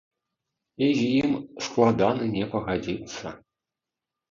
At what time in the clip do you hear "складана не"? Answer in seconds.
1.67-2.43